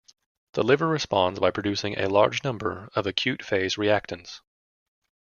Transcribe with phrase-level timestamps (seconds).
[0.53, 4.39] The liver responds by producing a large number of acute-phase reactants.